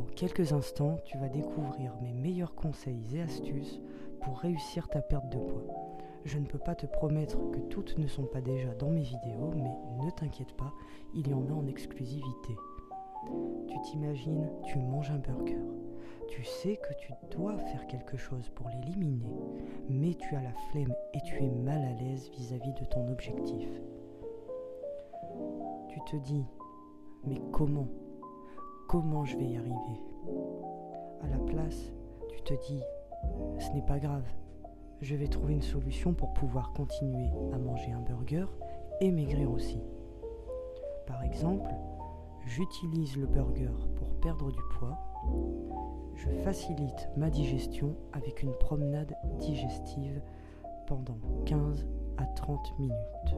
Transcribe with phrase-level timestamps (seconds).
[0.00, 3.82] Dans quelques instants, tu vas découvrir mes meilleurs conseils et astuces
[4.22, 5.98] pour réussir ta perte de poids.
[6.24, 9.52] Je ne peux pas te promettre que toutes ne sont pas déjà dans mes vidéos,
[9.54, 9.68] mais
[10.02, 10.72] ne t'inquiète pas,
[11.14, 12.56] il y en a en exclusivité.
[13.68, 15.60] Tu t'imagines, tu manges un burger.
[16.28, 19.34] Tu sais que tu dois faire quelque chose pour l'éliminer,
[19.90, 23.68] mais tu as la flemme et tu es mal à l'aise vis-à-vis de ton objectif.
[25.90, 26.46] Tu te dis,
[27.26, 27.88] mais comment
[28.90, 30.02] Comment je vais y arriver?
[31.22, 31.92] À la place,
[32.28, 32.80] tu te dis,
[33.60, 34.24] ce n'est pas grave,
[35.00, 38.46] je vais trouver une solution pour pouvoir continuer à manger un burger
[39.00, 39.80] et maigrir aussi.
[41.06, 41.70] Par exemple,
[42.46, 44.98] j'utilise le burger pour perdre du poids,
[46.16, 50.20] je facilite ma digestion avec une promenade digestive
[50.88, 53.36] pendant 15 à 30 minutes.